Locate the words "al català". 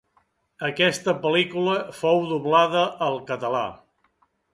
3.09-3.63